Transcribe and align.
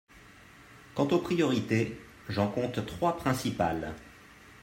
Quant 0.95 1.07
aux 1.09 1.19
priorités, 1.19 1.95
j’en 2.27 2.47
compte 2.49 2.83
trois 2.87 3.17
principales. 3.17 3.93